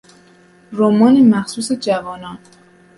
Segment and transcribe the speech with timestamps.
[0.73, 2.37] رمان مخصوص جوانان